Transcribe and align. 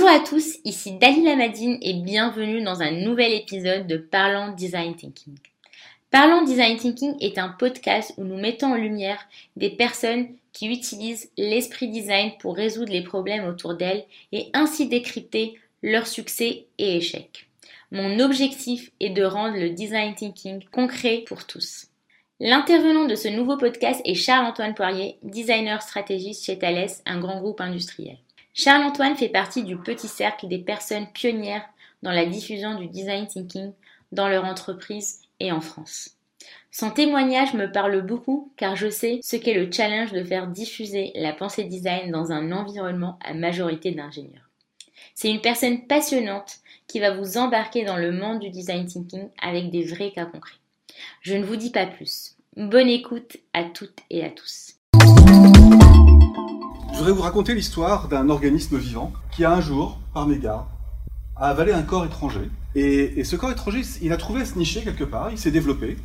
Bonjour 0.00 0.14
à 0.14 0.20
tous, 0.20 0.58
ici 0.64 0.92
Dalila 0.92 1.34
Madine 1.34 1.76
et 1.82 1.92
bienvenue 1.92 2.62
dans 2.62 2.82
un 2.82 2.92
nouvel 2.92 3.32
épisode 3.32 3.88
de 3.88 3.96
Parlant 3.96 4.52
Design 4.52 4.94
Thinking. 4.94 5.36
Parlant 6.12 6.44
Design 6.44 6.76
Thinking 6.76 7.16
est 7.20 7.36
un 7.36 7.48
podcast 7.48 8.14
où 8.16 8.22
nous 8.22 8.36
mettons 8.36 8.74
en 8.74 8.76
lumière 8.76 9.18
des 9.56 9.70
personnes 9.70 10.28
qui 10.52 10.68
utilisent 10.68 11.32
l'esprit 11.36 11.88
design 11.88 12.30
pour 12.38 12.54
résoudre 12.54 12.92
les 12.92 13.02
problèmes 13.02 13.44
autour 13.44 13.74
d'elles 13.74 14.04
et 14.30 14.50
ainsi 14.54 14.86
décrypter 14.86 15.58
leurs 15.82 16.06
succès 16.06 16.66
et 16.78 16.98
échecs. 16.98 17.48
Mon 17.90 18.20
objectif 18.20 18.92
est 19.00 19.10
de 19.10 19.24
rendre 19.24 19.56
le 19.56 19.70
design 19.70 20.14
thinking 20.14 20.62
concret 20.70 21.24
pour 21.26 21.44
tous. 21.44 21.88
L'intervenant 22.38 23.06
de 23.06 23.16
ce 23.16 23.26
nouveau 23.26 23.56
podcast 23.56 24.00
est 24.04 24.14
Charles-Antoine 24.14 24.76
Poirier, 24.76 25.18
designer 25.24 25.82
stratégiste 25.82 26.44
chez 26.44 26.56
Thales, 26.56 26.86
un 27.04 27.18
grand 27.18 27.40
groupe 27.40 27.60
industriel. 27.60 28.18
Charles-Antoine 28.58 29.14
fait 29.14 29.28
partie 29.28 29.62
du 29.62 29.76
petit 29.76 30.08
cercle 30.08 30.48
des 30.48 30.58
personnes 30.58 31.06
pionnières 31.12 31.64
dans 32.02 32.10
la 32.10 32.26
diffusion 32.26 32.74
du 32.74 32.88
design 32.88 33.28
thinking 33.28 33.72
dans 34.10 34.26
leur 34.26 34.44
entreprise 34.44 35.20
et 35.38 35.52
en 35.52 35.60
France. 35.60 36.16
Son 36.72 36.90
témoignage 36.90 37.54
me 37.54 37.70
parle 37.70 38.04
beaucoup 38.04 38.52
car 38.56 38.74
je 38.74 38.90
sais 38.90 39.20
ce 39.22 39.36
qu'est 39.36 39.54
le 39.54 39.70
challenge 39.70 40.10
de 40.10 40.24
faire 40.24 40.48
diffuser 40.48 41.12
la 41.14 41.32
pensée 41.32 41.64
design 41.64 42.10
dans 42.10 42.32
un 42.32 42.50
environnement 42.50 43.16
à 43.24 43.32
majorité 43.32 43.92
d'ingénieurs. 43.92 44.50
C'est 45.14 45.30
une 45.30 45.40
personne 45.40 45.86
passionnante 45.86 46.56
qui 46.88 46.98
va 46.98 47.14
vous 47.14 47.38
embarquer 47.38 47.84
dans 47.84 47.96
le 47.96 48.10
monde 48.10 48.40
du 48.40 48.50
design 48.50 48.86
thinking 48.86 49.28
avec 49.40 49.70
des 49.70 49.84
vrais 49.84 50.10
cas 50.10 50.26
concrets. 50.26 50.58
Je 51.20 51.36
ne 51.36 51.44
vous 51.44 51.56
dis 51.56 51.70
pas 51.70 51.86
plus. 51.86 52.34
Bonne 52.56 52.88
écoute 52.88 53.36
à 53.52 53.62
toutes 53.62 54.00
et 54.10 54.24
à 54.24 54.30
tous. 54.30 54.77
Je 56.98 57.04
voudrais 57.04 57.16
vous 57.16 57.22
raconter 57.22 57.54
l'histoire 57.54 58.08
d'un 58.08 58.28
organisme 58.28 58.76
vivant 58.76 59.12
qui 59.30 59.44
a 59.44 59.52
un 59.52 59.60
jour, 59.60 60.00
par 60.12 60.26
mégarde, 60.26 60.66
a 61.36 61.46
avalé 61.46 61.70
un 61.70 61.84
corps 61.84 62.04
étranger. 62.04 62.50
Et, 62.74 63.22
ce 63.22 63.36
corps 63.36 63.52
étranger, 63.52 63.82
il 64.02 64.12
a 64.12 64.16
trouvé 64.16 64.40
à 64.40 64.44
se 64.44 64.58
nicher 64.58 64.82
quelque 64.82 65.04
part, 65.04 65.30
il 65.30 65.38
s'est 65.38 65.52
développé. 65.52 65.96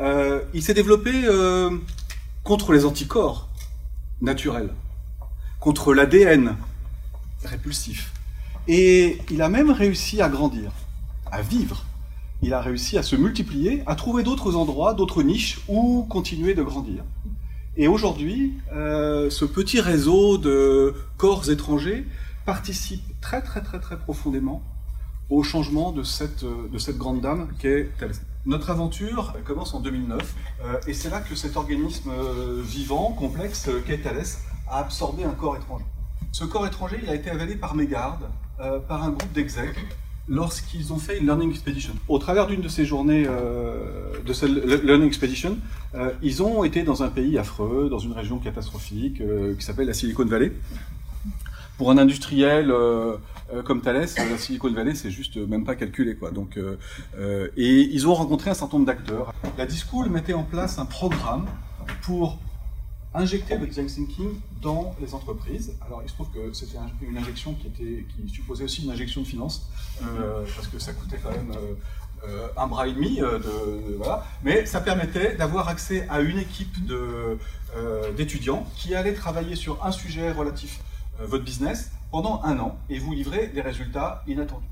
Euh, 0.00 0.42
il 0.52 0.60
s'est 0.60 0.74
développé 0.74 1.12
euh, 1.14 1.70
contre 2.42 2.72
les 2.72 2.84
anticorps 2.84 3.50
naturels, 4.20 4.74
contre 5.60 5.94
l'ADN 5.94 6.56
répulsif, 7.44 8.12
et 8.66 9.18
il 9.30 9.42
a 9.42 9.48
même 9.48 9.70
réussi 9.70 10.22
à 10.22 10.28
grandir, 10.28 10.72
à 11.30 11.40
vivre. 11.40 11.84
Il 12.42 12.52
a 12.52 12.60
réussi 12.60 12.98
à 12.98 13.04
se 13.04 13.14
multiplier, 13.14 13.84
à 13.86 13.94
trouver 13.94 14.24
d'autres 14.24 14.56
endroits, 14.56 14.92
d'autres 14.94 15.22
niches 15.22 15.60
où 15.68 16.04
continuer 16.10 16.54
de 16.54 16.64
grandir. 16.64 17.04
Et 17.76 17.88
aujourd'hui, 17.88 18.54
euh, 18.72 19.30
ce 19.30 19.44
petit 19.44 19.80
réseau 19.80 20.38
de 20.38 20.94
corps 21.16 21.50
étrangers 21.50 22.06
participe 22.44 23.02
très 23.20 23.40
très 23.40 23.62
très 23.62 23.80
très 23.80 23.98
profondément 23.98 24.62
au 25.30 25.42
changement 25.42 25.92
de 25.92 26.02
cette, 26.02 26.44
de 26.44 26.78
cette 26.78 26.98
grande 26.98 27.20
dame 27.20 27.48
qui 27.58 27.68
est. 27.68 27.90
Notre 28.44 28.70
aventure 28.70 29.34
commence 29.44 29.72
en 29.72 29.80
2009 29.80 30.34
euh, 30.64 30.80
et 30.88 30.94
c'est 30.94 31.08
là 31.08 31.20
que 31.20 31.36
cet 31.36 31.56
organisme 31.56 32.10
euh, 32.10 32.60
vivant, 32.60 33.12
complexe, 33.12 33.70
qu'est 33.86 33.98
Thales, 33.98 34.24
a 34.68 34.78
absorbé 34.78 35.22
un 35.22 35.30
corps 35.30 35.56
étranger. 35.56 35.84
Ce 36.32 36.44
corps 36.44 36.66
étranger, 36.66 36.98
il 37.02 37.08
a 37.08 37.14
été 37.14 37.30
avalé 37.30 37.54
par 37.54 37.74
mégarde 37.74 38.28
euh, 38.60 38.78
par 38.78 39.02
un 39.02 39.10
groupe 39.10 39.32
d'execs 39.32 39.76
lorsqu'ils 40.28 40.92
ont 40.92 40.98
fait 40.98 41.18
une 41.18 41.24
Learning 41.26 41.50
Expedition. 41.50 41.94
Au 42.08 42.18
travers 42.18 42.46
d'une 42.46 42.60
de 42.60 42.68
ces 42.68 42.84
journées 42.84 43.24
euh, 43.26 44.22
de 44.24 44.32
cette 44.32 44.50
Learning 44.50 45.06
Expedition, 45.06 45.58
euh, 45.94 46.10
ils 46.22 46.42
ont 46.42 46.64
été 46.64 46.82
dans 46.82 47.02
un 47.02 47.08
pays 47.08 47.38
affreux, 47.38 47.88
dans 47.90 47.98
une 47.98 48.12
région 48.12 48.38
catastrophique 48.38 49.22
qui 49.58 49.64
s'appelle 49.64 49.86
la 49.86 49.94
Silicon 49.94 50.24
Valley. 50.24 50.52
Pour 51.78 51.90
un 51.90 51.98
industriel 51.98 52.72
comme 53.64 53.80
Thales, 53.80 54.06
la 54.16 54.38
Silicon 54.38 54.72
Valley, 54.72 54.94
c'est 54.94 55.10
juste 55.10 55.36
même 55.36 55.64
pas 55.64 55.74
calculé. 55.74 56.16
Quoi. 56.16 56.30
Donc, 56.30 56.58
et 57.56 57.80
ils 57.80 58.06
ont 58.06 58.14
rencontré 58.14 58.50
un 58.50 58.54
certain 58.54 58.76
nombre 58.76 58.86
d'acteurs. 58.86 59.34
La 59.58 59.66
Discool 59.66 60.08
mettait 60.08 60.34
en 60.34 60.44
place 60.44 60.78
un 60.78 60.86
programme 60.86 61.46
pour 62.02 62.38
injecter 63.14 63.58
le 63.58 63.66
design 63.66 63.86
thinking 63.86 64.40
dans 64.60 64.94
les 65.00 65.14
entreprises. 65.14 65.74
Alors, 65.86 66.02
il 66.02 66.08
se 66.08 66.14
trouve 66.14 66.30
que 66.30 66.52
c'était 66.52 66.78
une 67.02 67.16
injection 67.16 67.54
qui, 67.54 67.66
était, 67.66 68.06
qui 68.16 68.28
supposait 68.28 68.64
aussi 68.64 68.84
une 68.84 68.90
injection 68.90 69.22
de 69.22 69.26
finances, 69.26 69.68
euh, 70.02 70.44
parce 70.54 70.68
que 70.68 70.78
ça 70.78 70.92
coûtait 70.92 71.18
quand 71.22 71.30
même 71.30 71.52
euh, 72.24 72.28
euh, 72.28 72.48
un 72.56 72.66
bras 72.66 72.86
et 72.86 72.92
demi, 72.92 73.16
de, 73.18 73.40
voilà. 73.96 74.24
mais 74.42 74.66
ça 74.66 74.80
permettait 74.80 75.34
d'avoir 75.34 75.68
accès 75.68 76.06
à 76.08 76.20
une 76.20 76.38
équipe 76.38 76.76
d'étudiants 78.16 78.66
qui 78.76 78.94
allaient 78.94 79.14
travailler 79.14 79.56
sur 79.56 79.84
un 79.84 79.92
sujet 79.92 80.30
relatif 80.32 80.80
à 81.20 81.26
votre 81.26 81.44
business 81.44 81.90
pendant 82.10 82.42
un 82.44 82.58
an 82.58 82.78
et 82.90 82.98
vous 82.98 83.12
livrer 83.12 83.48
des 83.48 83.60
résultats 83.60 84.22
inattendus. 84.26 84.66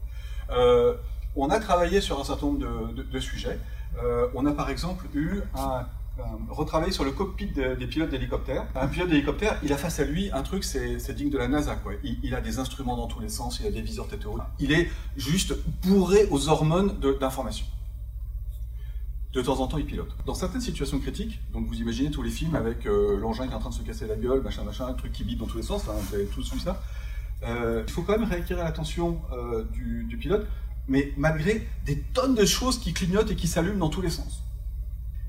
on 1.37 1.51
a 1.51 1.61
travaillé 1.61 2.01
sur 2.01 2.21
un 2.21 2.25
certain 2.25 2.47
nombre 2.47 2.93
de, 2.95 3.03
de 3.03 3.21
sujets. 3.21 3.59
on 4.35 4.47
a 4.47 4.53
par 4.53 4.71
exemple 4.71 5.07
eu 5.15 5.41
un 5.57 5.71
euh, 5.71 5.83
retravailler 6.49 6.93
sur 6.93 7.05
le 7.05 7.13
cockpit 7.13 7.47
des 7.47 7.87
pilotes 7.87 8.11
d'hélicoptère. 8.11 8.67
Un 8.75 8.89
pilote 8.89 9.09
d'hélicoptère, 9.09 9.59
il 9.63 9.73
a 9.73 9.77
face 9.77 10.01
à 10.01 10.05
lui 10.05 10.31
un 10.33 10.43
truc, 10.43 10.65
c'est 10.65 11.15
digne 11.15 11.31
de 11.31 11.39
la 11.39 11.49
NASA. 11.49 11.77
Quoi. 11.77 11.93
Il, 12.03 12.35
a 12.35 12.41
des 12.41 12.59
instruments 12.59 12.97
dans 12.97 13.07
tous 13.07 13.21
les 13.21 13.29
sens, 13.29 13.61
il 13.61 13.67
a 13.67 13.71
des 13.71 13.81
viseurs 13.81 14.09
tête 14.09 14.25
Il 14.59 14.73
est 14.73 14.91
juste 15.17 15.55
bourré 15.83 16.27
aux 16.31 16.49
hormones 16.49 16.99
d'information. 17.21 17.67
De, 19.33 19.43
temps 19.43 19.61
en 19.61 19.69
temps, 19.69 19.79
il 19.79 19.87
pilote. 19.87 20.11
Dans 20.27 20.35
certaines 20.35 20.61
situations 20.61 20.99
critiques, 20.99 21.41
donc 21.53 21.67
vous 21.67 21.81
imaginez 21.81 22.11
tous 22.11 22.23
les 22.23 22.31
films 22.31 22.57
avec 22.57 22.85
euh, 22.87 23.17
l'engin 23.17 23.47
qui 23.47 23.53
est 23.53 23.57
en 23.57 23.61
train 23.61 23.71
de 23.71 23.75
se 23.75 23.83
casser 23.83 24.09
la 24.09 24.17
gueule, 24.17 24.43
machin, 24.43 24.65
machin, 24.65 24.87
un 24.89 24.95
truc 24.95 25.13
qui 25.13 25.23
bip 25.23 25.39
dans 25.39 25.47
tous 25.47 25.59
les 25.59 25.63
sens, 25.63 25.85
vous 25.85 26.15
avez 26.15 26.27
tous 26.27 26.53
vu 26.53 26.59
ça. 26.59 26.83
Euh, 27.45 27.85
il 27.87 27.93
faut 27.93 28.03
quand 28.03 28.19
même 28.19 28.29
réacquérir 28.29 28.65
l'attention 28.65 29.21
du 29.73 30.17
pilote, 30.17 30.47
mais 30.89 31.13
malgré 31.17 31.67
des 31.87 32.01
tonnes 32.13 32.35
de 32.35 32.45
choses 32.45 32.79
qui 32.79 32.93
clignotent 32.93 33.31
et 33.31 33.37
qui 33.37 33.47
s'allument 33.47 33.79
dans 33.79 33.89
tous 33.89 34.03
les 34.03 34.11
sens. 34.11 34.43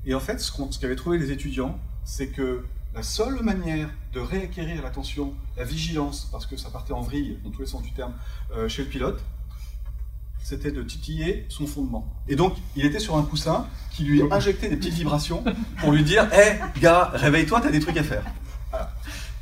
Et 0.04 0.14
en 0.14 0.20
fait, 0.20 0.40
ce 0.40 0.78
qu'avaient 0.78 0.96
trouvé 0.96 1.18
les 1.18 1.30
étudiants, 1.30 1.78
c'est 2.04 2.28
que 2.28 2.64
la 2.94 3.02
seule 3.02 3.42
manière 3.42 3.88
de 4.12 4.20
réacquérir 4.20 4.82
l'attention, 4.82 5.34
la 5.56 5.64
vigilance, 5.64 6.28
parce 6.30 6.46
que 6.46 6.56
ça 6.56 6.70
partait 6.70 6.92
en 6.92 7.00
vrille, 7.00 7.38
dans 7.44 7.50
tous 7.50 7.60
les 7.60 7.66
sens 7.66 7.82
du 7.82 7.92
terme, 7.92 8.12
euh, 8.54 8.68
chez 8.68 8.82
le 8.82 8.88
pilote, 8.88 9.22
c'était 10.42 10.72
de 10.72 10.82
titiller 10.82 11.46
son 11.48 11.66
fondement. 11.66 12.06
Et 12.28 12.36
donc, 12.36 12.54
il 12.76 12.84
était 12.84 12.98
sur 12.98 13.16
un 13.16 13.22
coussin 13.22 13.66
qui 13.92 14.04
lui 14.04 14.22
injectait 14.30 14.68
des 14.68 14.76
petites 14.76 14.94
vibrations 14.94 15.44
pour 15.78 15.92
lui 15.92 16.02
dire 16.02 16.28
Hé, 16.34 16.58
gars, 16.80 17.10
réveille-toi, 17.14 17.60
t'as 17.60 17.70
des 17.70 17.80
trucs 17.80 17.96
à 17.96 18.02
faire. 18.02 18.24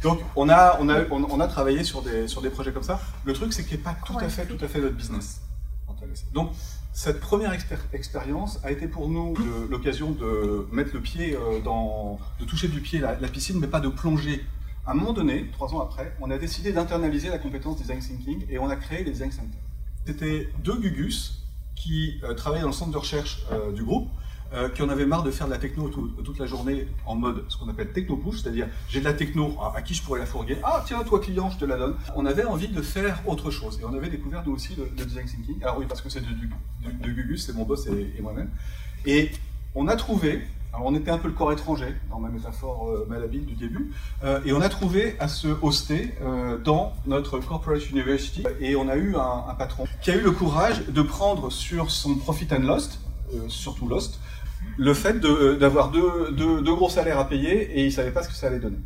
Donc, 0.03 0.21
on 0.37 0.49
a, 0.49 0.79
on, 0.81 0.89
a, 0.89 1.05
on, 1.11 1.41
a 1.41 1.47
travaillé 1.47 1.85
sur 1.85 2.03
des, 2.03 2.27
sur 2.27 2.41
des 2.41 2.51
projets 2.51 2.73
comme 2.73 2.83
ça. 2.83 3.01
Le 3.25 3.33
truc, 3.33 3.53
c'est 3.53 3.65
qu'il 3.65 3.77
n'est 3.77 3.83
pas 3.83 3.97
tout 4.07 4.17
à 4.19 4.29
fait, 4.29 4.47
tout 4.47 4.63
à 4.65 4.69
fait 4.69 4.81
notre 4.81 4.97
business. 4.97 5.41
Donc, 6.33 6.53
cette 7.03 7.19
première 7.19 7.55
expérience 7.95 8.61
a 8.63 8.71
été 8.71 8.87
pour 8.87 9.09
nous 9.09 9.35
l'occasion 9.71 10.11
de 10.11 10.67
mettre 10.71 10.93
le 10.93 11.01
pied 11.01 11.35
euh, 11.35 11.59
dans, 11.61 12.19
de 12.39 12.45
toucher 12.45 12.69
du 12.69 12.83
pied 12.83 12.99
la, 12.99 13.15
piscine, 13.27 13.59
mais 13.59 13.69
pas 13.69 13.81
de 13.81 13.89
plonger. 13.89 14.45
À 14.87 14.91
un 14.91 14.95
moment 14.95 15.15
donné, 15.15 15.49
trois 15.51 15.73
ans 15.75 15.81
après, 15.81 16.15
on 16.21 16.31
a 16.31 16.37
décidé 16.37 16.75
d'internaliser 16.75 17.31
la 17.31 17.39
compétence 17.39 17.79
design 17.79 18.01
thinking 18.01 18.45
et 18.51 18.59
on 18.59 18.69
a 18.69 18.77
créé 18.77 19.03
les 19.03 19.13
design 19.13 19.33
centers. 19.33 19.63
C'était 20.05 20.51
deux 20.63 20.77
Gugus 20.77 21.43
qui 21.75 22.21
euh, 22.23 22.35
travaillaient 22.35 22.61
dans 22.61 22.69
le 22.69 22.75
centre 22.75 22.93
de 22.93 22.99
recherche 22.99 23.47
euh, 23.51 23.73
du 23.73 23.83
groupe 23.83 24.11
euh, 24.53 24.69
qui 24.69 24.83
en 24.83 24.89
avait 24.89 25.07
marre 25.07 25.23
de 25.23 25.31
faire 25.31 25.47
de 25.47 25.53
la 25.53 25.59
techno 25.59 25.89
toute 25.89 26.39
la 26.41 26.47
journée 26.47 26.89
en 27.07 27.15
mode 27.15 27.45
ce 27.49 27.57
qu'on 27.57 27.69
appelle 27.69 27.93
techno-push, 27.93 28.43
c'est-à-dire 28.43 28.67
j'ai 28.89 28.99
de 28.99 29.05
la 29.05 29.13
techno, 29.13 29.57
à, 29.63 29.81
qui 29.81 29.95
je 29.95 30.03
pourrais 30.03 30.19
la 30.19 30.27
fourguer 30.27 30.59
Ah 30.65 30.83
tiens, 30.85 31.05
toi 31.05 31.21
client, 31.21 31.51
je 31.51 31.59
te 31.59 31.65
la 31.65 31.77
donne. 31.77 31.95
On 32.17 32.27
avait 32.27 32.45
envie 32.45 32.67
de 32.67 32.83
faire 32.83 33.23
autre 33.27 33.53
chose 33.53 33.79
et 33.81 33.85
on 33.85 33.95
avait 33.95 34.09
découvert 34.09 34.43
nous 34.45 34.53
aussi 34.53 34.75
le, 34.75 34.87
design 35.05 35.27
thinking. 35.27 35.63
Alors 35.63 35.79
oui, 35.79 35.87
parce 35.89 36.01
que 36.01 36.09
c'est 36.09 36.21
de, 36.21 37.09
Gugus, 37.13 37.47
c'est 37.47 37.55
mon 37.55 37.65
boss 37.65 37.87
et, 37.87 38.21
moi-même. 38.21 38.51
Et 39.07 39.31
on 39.77 39.87
a 39.87 39.95
trouvé, 39.95 40.43
alors 40.73 40.87
on 40.87 40.97
était 40.97 41.13
un 41.13 41.19
peu 41.19 41.29
le 41.29 41.35
corps 41.35 41.53
étranger, 41.53 41.95
dans 42.11 42.19
ma 42.19 42.29
métaphore 42.29 42.89
euh, 42.89 43.07
malhabile 43.09 43.47
du 43.47 43.55
début, 43.55 43.93
euh, 44.25 44.41
et 44.45 44.53
on 44.53 44.61
a 44.61 44.69
trouvé 44.69 45.15
à 45.21 45.29
se 45.29 45.47
hoster 45.63 46.13
dans 46.65 46.93
notre 47.07 47.39
corporate 47.39 47.89
university 47.89 48.43
et 48.59 48.75
on 48.75 48.89
a 48.89 48.97
eu 48.97 49.15
un, 49.15 49.45
un, 49.49 49.55
patron 49.55 49.85
qui 50.03 50.11
a 50.11 50.17
eu 50.17 50.23
le 50.23 50.33
courage 50.33 50.85
de 50.89 51.03
prendre 51.03 51.53
sur 51.53 51.93
son 51.93 52.17
profit 52.17 52.49
and 52.53 52.63
lost, 52.63 52.99
surtout 53.47 53.87
lost, 53.87 54.19
le 54.81 54.95
fait 54.95 55.23
euh, 55.27 55.59
d'avoir 55.59 55.91
deux, 55.91 56.63
gros 56.75 56.89
salaires 56.89 57.19
à 57.19 57.29
payer 57.29 57.79
et 57.79 57.83
ils 57.83 57.87
ne 57.89 57.91
savaient 57.91 58.13
pas 58.13 58.23
ce 58.23 58.29
que 58.29 58.35
ça 58.35 58.47
allait 58.47 58.59
donner. 58.59 58.79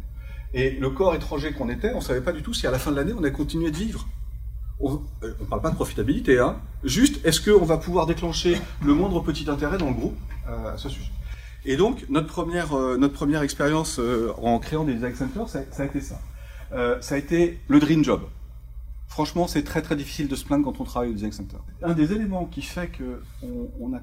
Et 0.52 0.72
le 0.72 0.90
corps 0.90 1.14
étranger 1.14 1.52
qu'on 1.52 1.68
était, 1.68 1.92
on 1.92 1.98
ne 1.98 2.02
savait 2.02 2.20
pas 2.20 2.32
du 2.32 2.42
tout 2.42 2.52
si 2.52 2.66
à 2.66 2.72
la 2.72 2.80
fin 2.80 2.90
de 2.90 2.96
l'année 2.96 3.12
on 3.12 3.20
allait 3.20 3.30
continuer 3.30 3.70
de 3.70 3.76
vivre. 3.76 4.08
On 4.80 4.94
ne 4.94 5.28
euh, 5.28 5.34
parle 5.48 5.62
pas 5.62 5.70
de 5.70 5.76
profitabilité, 5.76 6.40
hein. 6.40 6.56
juste 6.82 7.24
est-ce 7.24 7.40
qu'on 7.40 7.64
va 7.64 7.76
pouvoir 7.76 8.06
déclencher 8.06 8.60
le 8.84 8.92
moindre 8.92 9.20
petit 9.20 9.48
intérêt 9.48 9.78
dans 9.78 9.86
le 9.86 9.94
groupe 9.94 10.18
euh, 10.48 10.74
à 10.74 10.78
ce 10.78 10.88
sujet? 10.88 11.12
Et 11.64 11.76
donc 11.76 12.06
notre 12.10 12.26
première, 12.26 12.76
première 13.14 13.42
expérience 13.42 13.98
en 14.42 14.58
créant 14.58 14.84
des 14.84 14.94
design 14.94 15.14
centers, 15.14 15.48
ça, 15.48 15.60
a 15.78 15.84
été 15.84 16.00
ça. 16.00 16.20
ça 17.00 17.14
a 17.14 17.18
été 17.18 17.58
le 17.68 17.78
dream 17.78 18.04
job. 18.04 18.20
Franchement, 19.06 19.46
c'est 19.46 19.62
très 19.62 19.80
très 19.80 19.96
difficile 19.96 20.28
de 20.28 20.34
se 20.34 20.44
plaindre 20.44 20.64
quand 20.64 20.80
on 20.80 20.84
travaille 20.84 21.10
au 21.10 21.14
design 21.14 21.32
center. 21.32 21.56
Un 21.82 21.94
des 21.94 22.12
éléments 22.12 22.44
qui 22.44 22.60
fait 22.60 22.90
qu'on 22.90 23.70
on 23.80 23.94
a 23.94 24.00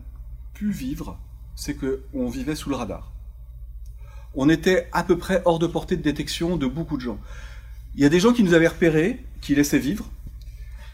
pu 0.53 0.71
vivre 0.71 1.19
c'est 1.61 1.75
qu'on 1.75 2.27
vivait 2.27 2.55
sous 2.55 2.71
le 2.71 2.75
radar. 2.75 3.11
On 4.33 4.49
était 4.49 4.89
à 4.93 5.03
peu 5.03 5.15
près 5.15 5.43
hors 5.45 5.59
de 5.59 5.67
portée 5.67 5.95
de 5.95 6.01
détection 6.01 6.57
de 6.57 6.65
beaucoup 6.65 6.97
de 6.97 7.03
gens. 7.03 7.19
Il 7.93 8.01
y 8.01 8.05
a 8.05 8.09
des 8.09 8.19
gens 8.19 8.33
qui 8.33 8.43
nous 8.43 8.55
avaient 8.55 8.67
repérés, 8.67 9.23
qui 9.41 9.53
laissaient 9.53 9.77
vivre, 9.77 10.09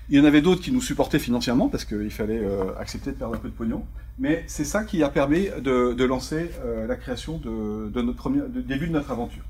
Il 0.10 0.18
y 0.18 0.20
en 0.20 0.26
avait 0.26 0.42
d'autres 0.42 0.62
qui 0.62 0.74
nous 0.74 0.82
supportaient 0.82 1.20
financièrement 1.20 1.70
parce 1.70 1.86
qu'il 1.86 2.12
fallait 2.12 2.40
euh, 2.40 2.78
accepter 2.78 3.12
de 3.14 3.16
perdre 3.16 3.36
un 3.36 3.38
peu 3.38 3.48
de 3.48 3.54
pognon. 3.54 3.86
Mais 4.20 4.44
c'est 4.48 4.66
ça 4.66 4.84
qui 4.84 5.04
a 5.04 5.10
permis 5.10 5.48
de, 5.62 6.04
lancer 6.04 6.52
euh, 6.66 6.86
la 6.86 6.98
création 6.98 7.38
de, 7.38 8.02
notre 8.02 8.18
premier, 8.18 8.42
début 8.50 8.88
de 8.88 8.92
notre 8.92 9.12
aventure. 9.12 9.46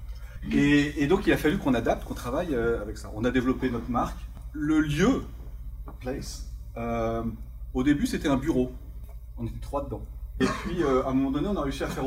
Et, 0.51 1.07
donc 1.07 1.25
il 1.25 1.33
a 1.33 1.37
fallu 1.37 1.57
qu'on 1.57 1.73
adapte, 1.73 2.05
qu'on 2.05 2.13
travaille 2.13 2.53
euh, 2.53 2.79
avec 2.79 2.95
ça. 2.99 3.11
On 3.15 3.25
a 3.25 3.31
développé 3.31 3.71
notre 3.71 3.89
marque. 3.89 4.19
Le 4.53 4.81
lieu, 4.81 5.23
place, 5.99 6.45
au 7.73 7.83
début 7.83 8.05
c'était 8.05 8.27
un 8.27 8.37
bureau. 8.37 8.71
On 9.39 9.47
était 9.47 9.59
trois 9.59 9.83
dedans. 9.83 10.05
Et 10.39 10.45
puis, 10.45 10.83
euh, 10.83 11.03
à 11.03 11.09
un 11.09 11.13
moment 11.13 11.31
donné, 11.31 11.47
on 11.47 11.57
a 11.57 11.63
réussi 11.63 11.83
à 11.83 11.87
faire 11.87 12.03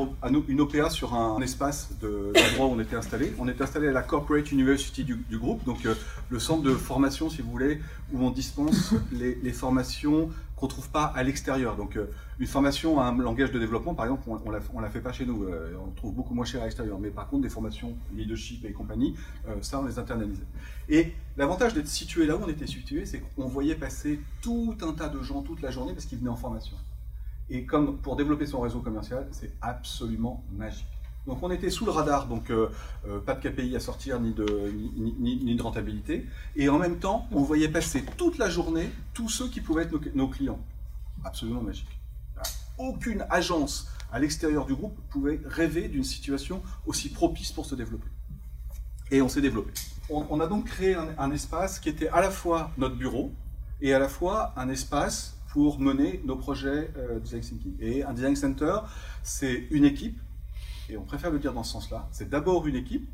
une 0.47 0.61
OPA 0.61 0.89
sur 0.89 1.13
un, 1.13 1.41
espace 1.41 1.89
de 1.99 2.31
l'endroit 2.33 2.67
où 2.67 2.77
on 2.77 2.79
était 2.79 2.95
installé. 2.95 3.33
On 3.37 3.47
était 3.49 3.63
installé 3.63 3.89
à 3.89 3.91
la 3.91 4.03
Corporate 4.03 4.49
University 4.53 5.03
du, 5.03 5.37
groupe, 5.37 5.65
donc 5.65 5.85
euh, 5.85 5.95
le 6.29 6.39
centre 6.39 6.63
de 6.63 6.73
formation, 6.73 7.29
si 7.29 7.41
vous 7.41 7.51
voulez, 7.51 7.81
où 8.13 8.23
on 8.23 8.29
dispense 8.29 8.93
les, 9.11 9.51
formations 9.51 10.29
qu'on 10.55 10.67
ne 10.67 10.71
trouve 10.71 10.89
pas 10.89 11.03
à 11.03 11.23
l'extérieur. 11.23 11.75
Donc, 11.75 11.97
euh, 11.97 12.09
une 12.39 12.47
formation 12.47 13.01
à 13.01 13.07
un 13.07 13.17
langage 13.17 13.51
de 13.51 13.59
développement, 13.59 13.95
par 13.95 14.05
exemple, 14.05 14.23
on 14.29 14.49
ne 14.49 14.81
la, 14.81 14.89
fait 14.89 15.01
pas 15.01 15.11
chez 15.11 15.25
nous. 15.25 15.45
on 15.85 15.91
trouve 15.91 16.13
beaucoup 16.13 16.33
moins 16.33 16.45
cher 16.45 16.61
à 16.61 16.65
l'extérieur. 16.65 16.99
Mais 16.99 17.09
par 17.09 17.27
contre, 17.27 17.41
des 17.41 17.49
formations 17.49 17.97
leadership 18.15 18.63
et 18.63 18.71
compagnie, 18.71 19.13
ça, 19.61 19.81
on 19.81 19.85
les 19.85 19.99
internalisait. 19.99 20.45
Et 20.87 21.13
l'avantage 21.35 21.73
d'être 21.73 21.89
situé 21.89 22.25
là 22.25 22.37
où 22.37 22.43
on 22.43 22.47
était 22.47 22.65
situé, 22.65 23.05
c'est 23.05 23.19
qu'on 23.19 23.47
voyait 23.47 23.75
passer 23.75 24.21
tout 24.41 24.75
un 24.81 24.93
tas 24.93 25.09
de 25.09 25.21
gens 25.21 25.41
toute 25.41 25.61
la 25.61 25.69
journée 25.69 25.91
parce 25.91 26.05
qu'ils 26.05 26.17
venaient 26.17 26.29
en 26.29 26.37
formation. 26.37 26.77
Et 27.51 27.65
comme 27.65 27.97
pour 27.97 28.15
développer 28.15 28.45
son 28.45 28.61
réseau 28.61 28.79
commercial, 28.79 29.27
c'est 29.31 29.51
absolument 29.61 30.41
magique. 30.53 30.87
Donc 31.27 31.43
on 31.43 31.51
était 31.51 31.69
sous 31.69 31.85
le 31.85 31.91
radar, 31.91 32.27
donc 32.27 32.49
euh, 32.49 32.69
euh, 33.05 33.19
pas 33.19 33.35
de 33.35 33.47
KPI 33.47 33.75
à 33.75 33.81
sortir 33.81 34.21
ni 34.21 34.33
de, 34.33 34.73
ni, 35.19 35.53
de 35.53 35.61
rentabilité. 35.61 36.25
Et 36.55 36.69
en 36.69 36.79
même 36.79 36.97
temps, 36.97 37.27
on 37.31 37.43
voyait 37.43 37.67
passer 37.67 38.05
toute 38.15 38.37
la 38.37 38.49
journée 38.49 38.89
tous 39.13 39.27
ceux 39.27 39.49
qui 39.49 39.59
pouvaient 39.59 39.83
être 39.83 40.15
nos, 40.15 40.29
clients. 40.29 40.59
Absolument 41.25 41.61
magique. 41.61 41.99
Aucune 42.77 43.25
agence 43.29 43.91
à 44.13 44.19
l'extérieur 44.19 44.65
du 44.65 44.73
groupe 44.73 44.97
pouvait 45.09 45.41
rêver 45.45 45.89
d'une 45.89 46.05
situation 46.05 46.63
aussi 46.87 47.09
propice 47.09 47.51
pour 47.51 47.65
se 47.65 47.75
développer. 47.75 48.07
Et 49.11 49.21
on 49.21 49.27
s'est 49.27 49.41
développé. 49.41 49.73
On, 50.09 50.39
a 50.39 50.47
donc 50.47 50.65
créé 50.65 50.95
un, 50.95 51.09
un 51.17 51.31
espace 51.31 51.79
qui 51.79 51.89
était 51.89 52.09
à 52.09 52.21
la 52.21 52.31
fois 52.31 52.71
notre 52.77 52.95
bureau 52.95 53.31
et 53.81 53.93
à 53.93 53.99
la 53.99 54.07
fois 54.07 54.53
un 54.55 54.69
espace 54.69 55.37
pour 55.51 55.79
mener 55.79 56.21
nos 56.25 56.35
projets 56.35 56.91
euh, 56.97 57.19
design 57.19 57.41
thinking. 57.41 57.75
Et 57.79 58.03
un 58.03 58.13
design 58.13 58.35
center, 58.35 58.77
c'est 59.21 59.67
une 59.71 59.85
équipe, 59.85 60.19
et 60.89 60.97
on 60.97 61.03
préfère 61.03 61.31
le 61.31 61.39
dire 61.39 61.53
dans 61.53 61.63
ce 61.63 61.73
sens-là. 61.73 62.07
C'est 62.11 62.29
d'abord 62.29 62.67
une 62.67 62.75
équipe, 62.75 63.07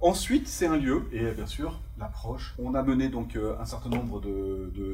ensuite 0.00 0.48
c'est 0.48 0.66
un 0.66 0.76
lieu, 0.76 1.04
et 1.12 1.32
bien 1.32 1.46
sûr 1.46 1.80
l'approche. 1.98 2.54
On 2.58 2.74
a 2.74 2.82
mené 2.82 3.08
donc 3.08 3.36
euh, 3.36 3.54
un 3.60 3.66
certain 3.66 3.90
nombre 3.90 4.22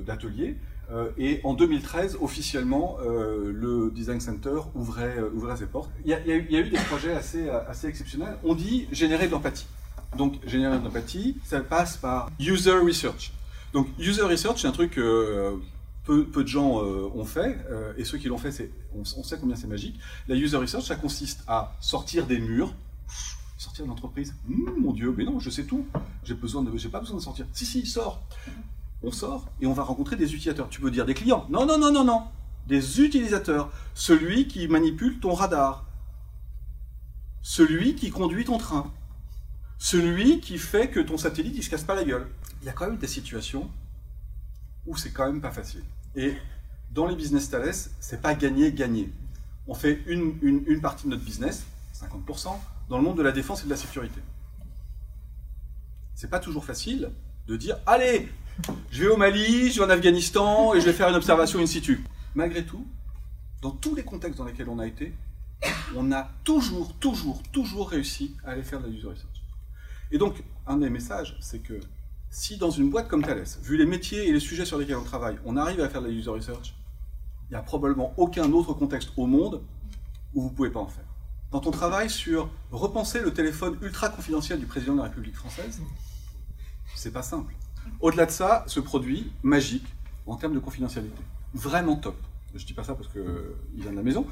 d'ateliers, 0.04 0.56
euh, 0.90 1.10
et 1.18 1.40
en 1.44 1.54
2013, 1.54 2.18
officiellement, 2.20 2.98
le 3.02 3.90
Design 3.92 4.20
Center 4.20 4.60
ouvrait, 4.74 5.20
ouvrait 5.34 5.56
ses 5.56 5.66
portes. 5.66 5.90
Il 6.04 6.10
y, 6.10 6.14
a, 6.14 6.20
il 6.20 6.50
y, 6.50 6.56
a, 6.56 6.60
eu 6.60 6.70
des 6.70 6.78
projets 6.78 7.12
assez, 7.12 7.48
assez 7.48 7.88
exceptionnels. 7.88 8.36
On 8.44 8.54
dit 8.54 8.86
générer 8.92 9.26
de 9.26 9.32
l'empathie. 9.32 9.66
Donc, 10.16 10.34
générer 10.46 10.78
de 10.78 10.84
l'empathie, 10.84 11.36
ça 11.44 11.60
passe 11.60 11.96
par 11.96 12.30
user 12.38 12.78
research. 12.78 13.32
Donc, 13.72 13.88
user 13.98 14.22
research, 14.22 14.62
c'est 14.62 14.68
un 14.68 14.72
truc 14.72 14.96
peu, 16.06 16.42
de 16.42 16.48
gens 16.48 16.82
euh, 16.82 17.10
ont 17.14 17.24
fait, 17.24 17.58
euh, 17.70 17.92
et 17.96 18.04
ceux 18.04 18.16
qui 18.16 18.28
l'ont 18.28 18.38
fait, 18.38 18.70
on, 18.94 19.04
sait 19.04 19.38
combien 19.38 19.56
c'est 19.56 19.66
magique. 19.66 19.98
La 20.28 20.36
user 20.36 20.56
research, 20.56 20.84
ça 20.84 20.96
consiste 20.96 21.42
à 21.48 21.74
sortir 21.80 22.26
des 22.26 22.38
murs, 22.38 22.72
sortir 23.58 23.84
de 23.84 23.90
l'entreprise. 23.90 24.34
Hum, 24.48 24.76
mon 24.78 24.92
Dieu, 24.92 25.12
mais 25.16 25.24
non, 25.24 25.40
je 25.40 25.50
sais 25.50 25.64
tout. 25.64 25.84
J'ai 26.22 26.34
besoin 26.34 26.64
pas 26.64 27.00
besoin 27.00 27.16
de 27.16 27.22
sortir. 27.22 27.46
Si, 27.52 27.66
si, 27.66 27.84
sort. 27.86 28.22
On 29.02 29.10
sort 29.10 29.46
et 29.60 29.66
on 29.66 29.72
va 29.72 29.82
rencontrer 29.82 30.16
des 30.16 30.32
utilisateurs. 30.32 30.68
Tu 30.68 30.80
peux 30.80 30.90
dire 30.90 31.04
des 31.04 31.14
clients. 31.14 31.46
Non, 31.50 31.66
non, 31.66 31.78
non, 31.78 31.92
non, 31.92 32.04
non. 32.04 32.22
Des 32.66 33.00
utilisateurs. 33.00 33.70
Celui 33.94 34.48
qui 34.48 34.68
manipule 34.68 35.18
ton 35.20 35.34
radar. 35.34 35.84
Celui 37.42 37.94
qui 37.94 38.10
conduit 38.10 38.44
ton 38.44 38.58
train. 38.58 38.92
Celui 39.78 40.40
qui 40.40 40.56
fait 40.56 40.88
que 40.88 41.00
ton 41.00 41.18
satellite 41.18 41.54
il 41.56 41.62
se 41.62 41.68
casse 41.68 41.84
pas 41.84 41.94
la 41.94 42.04
gueule. 42.04 42.26
Il 42.62 42.66
y 42.66 42.68
a 42.70 42.72
quand 42.72 42.86
même 42.86 42.96
des 42.96 43.06
situations 43.06 43.68
où 44.86 44.96
c'est 44.96 45.10
quand 45.10 45.26
même 45.26 45.40
pas 45.40 45.50
facile. 45.50 45.84
Et 46.16 46.34
dans 46.90 47.06
les 47.06 47.14
business 47.14 47.50
Thales, 47.50 47.74
c'est 48.00 48.22
pas 48.22 48.34
gagner-gagner. 48.34 49.12
On 49.68 49.74
fait 49.74 50.02
une, 50.06 50.38
une, 50.42 50.80
partie 50.80 51.04
de 51.04 51.10
notre 51.10 51.24
business, 51.24 51.66
50%, 51.94 52.48
dans 52.88 52.96
le 52.96 53.04
monde 53.04 53.18
de 53.18 53.22
la 53.22 53.32
défense 53.32 53.62
et 53.62 53.64
de 53.66 53.70
la 53.70 53.76
sécurité. 53.76 54.20
C'est 56.14 56.30
pas 56.30 56.38
toujours 56.38 56.64
facile 56.64 57.10
de 57.46 57.56
dire 57.56 57.76
allez, 57.84 58.28
je 58.90 59.02
vais 59.02 59.08
au 59.08 59.16
Mali, 59.16 59.70
je 59.70 59.80
vais 59.80 59.86
en 59.86 59.90
Afghanistan 59.90 60.74
et 60.74 60.80
je 60.80 60.86
vais 60.86 60.92
faire 60.92 61.08
une 61.08 61.16
observation 61.16 61.60
in 61.60 61.66
situ. 61.66 62.02
Malgré 62.34 62.64
tout, 62.64 62.86
dans 63.60 63.72
tous 63.72 63.94
les 63.94 64.02
contextes 64.02 64.38
dans 64.38 64.44
lesquels 64.44 64.68
on 64.70 64.78
a 64.78 64.86
été, 64.86 65.12
on 65.94 66.12
a 66.12 66.30
toujours, 66.44 66.94
toujours, 66.94 67.42
toujours 67.52 67.90
réussi 67.90 68.36
à 68.44 68.52
aller 68.52 68.62
faire 68.62 68.80
de 68.80 68.86
la 68.86 68.92
user 68.92 69.08
research. 69.08 69.42
Et 70.10 70.18
donc, 70.18 70.42
un 70.66 70.78
des 70.78 70.88
messages, 70.90 71.36
c'est 71.40 71.58
que 71.58 71.80
si 72.36 72.58
dans 72.58 72.70
une 72.70 72.90
boîte 72.90 73.08
comme 73.08 73.24
Thales, 73.24 73.46
vu 73.62 73.78
les 73.78 73.86
métiers 73.86 74.28
et 74.28 74.32
les 74.32 74.40
sujets 74.40 74.66
sur 74.66 74.76
lesquels 74.76 74.96
on 74.96 75.04
travaille, 75.04 75.38
on 75.46 75.56
arrive 75.56 75.80
à 75.80 75.88
faire 75.88 76.02
de 76.02 76.08
la 76.08 76.12
user 76.12 76.28
research, 76.28 76.74
il 77.48 77.52
n'y 77.52 77.56
a 77.56 77.62
probablement 77.62 78.12
aucun 78.18 78.52
autre 78.52 78.74
contexte 78.74 79.10
au 79.16 79.24
monde 79.24 79.62
où 80.34 80.42
vous 80.42 80.50
ne 80.50 80.54
pouvez 80.54 80.68
pas 80.68 80.80
en 80.80 80.86
faire. 80.86 81.06
Quand 81.50 81.66
on 81.66 81.70
travaille 81.70 82.10
sur 82.10 82.50
repenser 82.70 83.20
le 83.20 83.32
téléphone 83.32 83.78
ultra 83.80 84.10
confidentiel 84.10 84.60
du 84.60 84.66
président 84.66 84.92
de 84.92 84.98
la 84.98 85.04
République 85.04 85.34
française, 85.34 85.80
c'est 86.94 87.10
pas 87.10 87.22
simple. 87.22 87.54
Au-delà 88.00 88.26
de 88.26 88.30
ça, 88.30 88.64
ce 88.66 88.80
produit 88.80 89.32
magique 89.42 89.86
en 90.26 90.36
termes 90.36 90.52
de 90.52 90.58
confidentialité, 90.58 91.22
vraiment 91.54 91.96
top. 91.96 92.16
Je 92.54 92.60
ne 92.60 92.66
dis 92.66 92.74
pas 92.74 92.84
ça 92.84 92.94
parce 92.94 93.08
qu'il 93.08 93.22
vient 93.76 93.92
de 93.92 93.96
la 93.96 94.02
maison. 94.02 94.26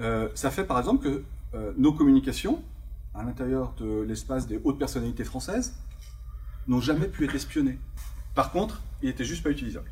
Euh, 0.00 0.28
ça 0.34 0.50
fait 0.50 0.64
par 0.64 0.78
exemple 0.78 1.02
que 1.02 1.24
euh, 1.54 1.72
nos 1.78 1.94
communications 1.94 2.62
à 3.14 3.22
l'intérieur 3.22 3.72
de 3.78 4.02
l'espace 4.02 4.46
des 4.46 4.60
hautes 4.62 4.78
personnalités 4.78 5.24
françaises 5.24 5.74
n'ont 6.68 6.80
jamais 6.80 7.06
pu 7.06 7.24
être 7.24 7.34
espionnés. 7.34 7.78
Par 8.34 8.52
contre, 8.52 8.82
il 9.02 9.08
était 9.08 9.24
juste 9.24 9.42
pas 9.42 9.50
utilisable. 9.50 9.90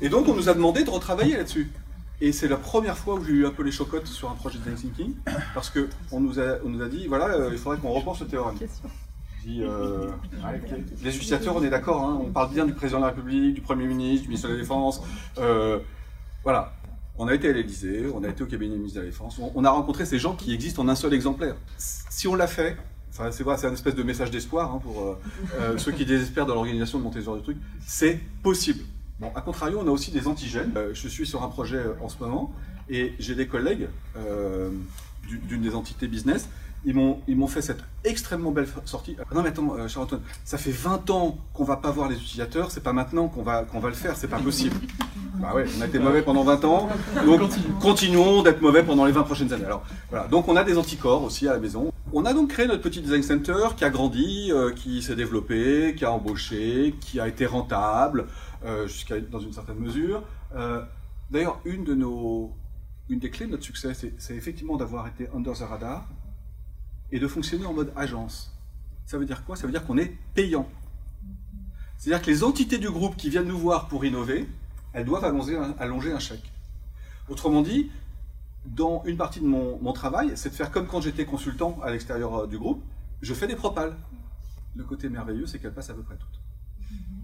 Et 0.00 0.08
donc, 0.08 0.28
on 0.28 0.34
nous 0.34 0.48
a 0.48 0.54
demandé 0.54 0.84
de 0.84 0.90
retravailler 0.90 1.36
là-dessus. 1.36 1.70
Et 2.20 2.32
c'est 2.32 2.48
la 2.48 2.56
première 2.56 2.96
fois 2.96 3.14
où 3.14 3.24
j'ai 3.24 3.32
eu 3.32 3.46
un 3.46 3.50
peu 3.50 3.62
les 3.62 3.72
chocottes 3.72 4.06
sur 4.06 4.30
un 4.30 4.34
projet 4.34 4.58
de 4.58 4.64
design 4.64 4.92
thinking, 4.92 5.14
parce 5.52 5.70
qu'on 5.70 6.20
nous, 6.20 6.38
a, 6.38 6.58
on 6.64 6.68
nous 6.68 6.82
a 6.82 6.88
dit, 6.88 7.06
voilà, 7.06 7.26
euh, 7.26 7.50
il 7.52 7.58
faudrait 7.58 7.78
qu'on 7.78 7.90
repense 7.90 8.20
le 8.20 8.26
théorème. 8.26 8.56
Dit, 9.44 9.62
euh, 9.62 10.08
Les 11.02 11.14
utilisateurs, 11.14 11.56
on 11.56 11.62
est 11.62 11.70
d'accord, 11.70 12.02
hein, 12.02 12.18
on 12.20 12.30
parle 12.30 12.50
bien 12.52 12.64
du 12.64 12.72
président 12.72 12.98
de 12.98 13.04
la 13.04 13.10
République, 13.10 13.54
du 13.54 13.60
Premier 13.60 13.86
ministre, 13.86 14.22
du 14.22 14.28
ministre 14.28 14.48
de 14.48 14.54
la 14.54 14.60
Défense. 14.60 15.02
Euh, 15.38 15.80
voilà. 16.44 16.72
On 17.16 17.28
a 17.28 17.34
été 17.34 17.48
à 17.48 17.52
l'Élysée, 17.52 18.06
on 18.12 18.24
a 18.24 18.28
été 18.28 18.42
au 18.42 18.46
cabinet 18.46 18.72
du 18.72 18.78
ministre 18.78 18.98
de 18.98 19.04
la 19.04 19.10
Défense, 19.10 19.38
on, 19.38 19.52
on 19.54 19.64
a 19.64 19.70
rencontré 19.70 20.04
ces 20.04 20.18
gens 20.18 20.34
qui 20.34 20.52
existent 20.52 20.82
en 20.82 20.88
un 20.88 20.96
seul 20.96 21.14
exemplaire. 21.14 21.56
Si 21.76 22.26
on 22.26 22.34
l'a 22.34 22.48
fait, 22.48 22.76
c'est 23.30 23.42
vrai, 23.44 23.56
c'est 23.56 23.66
un 23.66 23.72
espèce 23.72 23.94
de 23.94 24.02
message 24.02 24.30
d'espoir 24.30 24.72
hein, 24.72 24.80
pour 24.82 25.00
euh, 25.00 25.18
euh, 25.60 25.78
ceux 25.78 25.92
qui 25.92 26.04
désespèrent 26.04 26.46
dans 26.46 26.54
l'organisation 26.54 26.98
de 26.98 27.04
monter 27.04 27.20
ce 27.20 27.26
genre 27.26 27.36
de 27.36 27.42
truc. 27.42 27.56
C'est 27.86 28.20
possible. 28.42 28.80
Bon, 29.20 29.30
à 29.36 29.40
contrario, 29.40 29.80
on 29.82 29.86
a 29.86 29.90
aussi 29.90 30.10
des 30.10 30.26
antigènes. 30.26 30.72
Euh, 30.76 30.90
je 30.92 31.08
suis 31.08 31.26
sur 31.26 31.42
un 31.42 31.48
projet 31.48 31.80
en 32.00 32.08
ce 32.08 32.18
moment 32.18 32.52
et 32.90 33.14
j'ai 33.18 33.34
des 33.34 33.46
collègues 33.46 33.88
d'une 35.48 35.62
des 35.62 35.74
entités 35.74 36.08
business. 36.08 36.48
Ils 36.86 36.94
m'ont, 36.94 37.20
ils 37.26 37.36
m'ont 37.36 37.46
fait 37.46 37.62
cette 37.62 37.82
extrêmement 38.04 38.50
belle 38.50 38.66
sortie. 38.84 39.16
non, 39.34 39.42
mais 39.42 39.48
attends, 39.48 39.88
Charles-Antoine, 39.88 40.20
ça 40.44 40.58
fait 40.58 40.70
20 40.70 41.08
ans 41.08 41.38
qu'on 41.54 41.64
va 41.64 41.76
pas 41.78 41.90
voir 41.90 42.10
les 42.10 42.16
utilisateurs, 42.16 42.70
c'est 42.70 42.82
pas 42.82 42.92
maintenant 42.92 43.28
qu'on 43.28 43.42
va, 43.42 43.62
qu'on 43.62 43.80
va 43.80 43.88
le 43.88 43.94
faire, 43.94 44.16
c'est 44.16 44.28
pas 44.28 44.38
possible. 44.38 44.76
bah 45.36 45.54
ouais, 45.54 45.64
on 45.78 45.80
a 45.80 45.86
été 45.86 45.98
mauvais 45.98 46.20
pendant 46.20 46.44
20 46.44 46.64
ans, 46.66 46.90
donc 47.24 47.52
continuons 47.80 48.42
d'être 48.42 48.60
mauvais 48.60 48.82
pendant 48.82 49.06
les 49.06 49.12
20 49.12 49.22
prochaines 49.22 49.52
années. 49.54 49.64
Alors, 49.64 49.82
voilà. 50.10 50.26
Donc 50.26 50.46
on 50.46 50.56
a 50.56 50.64
des 50.64 50.76
anticorps 50.76 51.22
aussi 51.22 51.48
à 51.48 51.54
la 51.54 51.58
maison. 51.58 51.90
On 52.16 52.24
a 52.26 52.32
donc 52.32 52.50
créé 52.50 52.68
notre 52.68 52.80
petit 52.80 53.00
design 53.00 53.24
center 53.24 53.70
qui 53.76 53.84
a 53.84 53.90
grandi, 53.90 54.52
euh, 54.52 54.70
qui 54.72 55.02
s'est 55.02 55.16
développé, 55.16 55.96
qui 55.96 56.04
a 56.04 56.12
embauché, 56.12 56.94
qui 57.00 57.18
a 57.18 57.26
été 57.26 57.44
rentable 57.44 58.28
euh, 58.64 58.86
jusqu'à 58.86 59.18
dans 59.18 59.40
une 59.40 59.52
certaine 59.52 59.80
mesure. 59.80 60.22
Euh, 60.54 60.80
d'ailleurs, 61.32 61.60
une 61.64 61.82
des 63.08 63.30
clés 63.30 63.46
de 63.46 63.50
notre 63.50 63.64
succès, 63.64 63.94
c'est 63.94 64.36
effectivement 64.36 64.76
d'avoir 64.76 65.08
été 65.08 65.28
under 65.34 65.54
the 65.54 65.62
radar 65.68 66.08
et 67.10 67.18
de 67.18 67.26
fonctionner 67.26 67.66
en 67.66 67.72
mode 67.72 67.92
agence. 67.96 68.56
Ça 69.06 69.18
veut 69.18 69.26
dire 69.26 69.44
quoi? 69.44 69.56
Ça 69.56 69.66
veut 69.66 69.72
dire 69.72 69.84
qu'on 69.84 69.98
est 69.98 70.16
payant. 70.36 70.68
C'est-à-dire 71.98 72.24
que 72.24 72.30
les 72.30 72.44
entités 72.44 72.78
du 72.78 72.90
groupe 72.90 73.16
qui 73.16 73.28
viennent 73.28 73.48
nous 73.48 73.58
voir 73.58 73.88
pour 73.88 74.04
innover, 74.04 74.46
elles 74.92 75.04
doivent 75.04 75.24
allonger 75.24 75.58
allonger 75.80 76.12
un 76.12 76.20
chèque. 76.20 76.52
Autrement 77.28 77.62
dit, 77.62 77.90
dans 78.64 79.02
une 79.04 79.16
partie 79.16 79.40
de 79.40 79.46
mon, 79.46 79.92
travail, 79.92 80.32
c'est 80.36 80.50
de 80.50 80.54
faire 80.54 80.70
comme 80.70 80.86
quand 80.86 81.00
j'étais 81.00 81.24
consultant 81.24 81.78
à 81.82 81.90
l'extérieur 81.90 82.34
euh, 82.34 82.46
du 82.46 82.58
groupe, 82.58 82.82
je 83.22 83.34
fais 83.34 83.46
des 83.46 83.56
propales. 83.56 83.94
Le 84.76 84.84
côté 84.84 85.08
merveilleux, 85.08 85.46
c'est 85.46 85.58
qu'elles 85.58 85.74
passent 85.74 85.90
à 85.90 85.94
peu 85.94 86.02
près 86.02 86.16
toutes. 86.16 86.40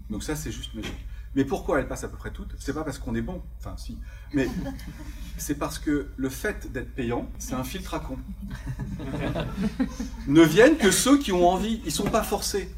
Donc 0.09 0.23
ça, 0.23 0.35
c'est 0.35 0.51
juste 0.51 0.73
magique. 0.73 1.05
Mais 1.35 1.45
pourquoi 1.45 1.79
elles 1.79 1.87
passent 1.87 2.03
à 2.03 2.09
peu 2.09 2.17
près 2.17 2.31
toutes? 2.31 2.53
C'est 2.59 2.73
pas 2.73 2.83
parce 2.83 2.99
qu'on 2.99 3.15
est 3.15 3.21
bon, 3.21 3.41
enfin 3.59 3.75
si, 3.77 3.97
mais 4.33 4.47
c'est 5.37 5.55
parce 5.55 5.79
que 5.79 6.09
le 6.17 6.29
fait 6.29 6.71
d'être 6.71 6.93
payant, 6.93 7.29
c'est 7.39 7.53
un 7.53 7.63
filtre 7.63 7.93
à 7.93 7.99
con. 7.99 8.17
ne 10.27 10.41
viennent 10.41 10.77
que 10.77 10.91
ceux 10.91 11.17
qui 11.17 11.31
ont 11.31 11.47
envie, 11.47 11.81
ils 11.85 11.91
sont 11.91 12.09
pas 12.09 12.23
forcés. 12.23 12.73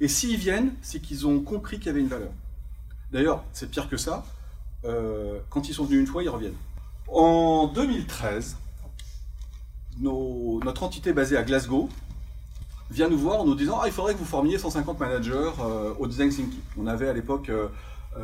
Et 0.00 0.08
s'ils 0.08 0.36
viennent, 0.36 0.74
c'est 0.82 1.00
qu'ils 1.00 1.26
ont 1.26 1.40
compris 1.40 1.78
qu'il 1.78 1.86
y 1.86 1.90
avait 1.90 2.00
une 2.00 2.08
valeur. 2.08 2.32
D'ailleurs, 3.12 3.44
c'est 3.52 3.70
pire 3.70 3.88
que 3.88 3.96
ça. 3.96 4.24
Euh, 4.84 5.40
quand 5.50 5.68
ils 5.68 5.74
sont 5.74 5.84
venus 5.84 6.00
une 6.00 6.06
fois, 6.06 6.22
ils 6.22 6.28
reviennent. 6.28 6.56
En 7.12 7.66
2013, 7.66 8.56
notre 10.00 10.82
entité 10.84 11.12
basée 11.12 11.36
à 11.36 11.42
Glasgow 11.42 11.88
vient 12.88 13.08
nous 13.08 13.18
voir 13.18 13.40
en 13.40 13.44
nous 13.44 13.56
disant 13.56 13.80
ah, 13.82 13.86
il 13.86 13.92
faudrait 13.92 14.14
que 14.14 14.18
vous 14.18 14.24
formiez 14.24 14.58
150 14.58 15.00
managers 15.00 15.50
euh, 15.60 15.92
au 15.98 16.06
design 16.06 16.30
thinking. 16.30 16.60
On 16.78 16.86
avait 16.86 17.08
à 17.08 17.12
l'époque, 17.12 17.48
euh, 17.48 17.66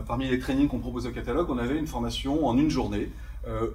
parmi 0.07 0.29
les 0.29 0.39
trainings 0.39 0.69
qu'on 0.69 0.79
proposait 0.79 1.09
au 1.09 1.13
catalogue, 1.13 1.51
on 1.51 1.59
avait 1.59 1.77
une 1.77 1.89
formation 1.89 2.47
en 2.47 2.57
une 2.57 2.71
journée 2.71 3.11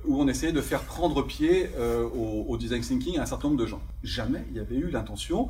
où 0.05 0.21
on 0.21 0.27
essayait 0.27 0.51
de 0.51 0.59
faire 0.59 0.81
prendre 0.81 1.21
pied 1.21 1.69
au, 2.13 2.45
au, 2.49 2.57
design 2.57 2.81
thinking 2.81 3.17
à 3.17 3.21
un 3.21 3.25
certain 3.25 3.47
nombre 3.47 3.61
de 3.61 3.65
gens. 3.65 3.79
Jamais 4.03 4.43
il 4.51 4.57
y 4.57 4.59
avait 4.59 4.75
eu 4.75 4.89
l'intention 4.89 5.47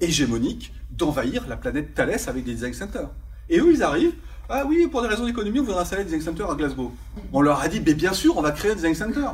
hégémonique 0.00 0.72
d'envahir 0.92 1.48
la 1.48 1.56
planète 1.56 1.92
Thalès 1.92 2.28
avec 2.28 2.44
des 2.44 2.54
design 2.54 2.72
centers. 2.72 3.10
Et 3.48 3.58
eux, 3.58 3.72
ils 3.72 3.82
arrivent, 3.82 4.14
ah 4.48 4.64
oui, 4.66 4.86
pour 4.90 5.00
des 5.00 5.08
raisons 5.08 5.24
d'économie, 5.24 5.60
on 5.60 5.64
voudrait 5.64 5.80
installer 5.80 6.04
design 6.04 6.20
center 6.20 6.44
à 6.50 6.54
Glasgow. 6.54 6.92
On 7.32 7.40
leur 7.40 7.60
a 7.60 7.68
dit, 7.68 7.80
mais 7.80 7.94
bien 7.94 8.12
sûr, 8.12 8.36
on 8.36 8.42
va 8.42 8.52
créer 8.52 8.74
design 8.74 8.94
center. 8.94 9.26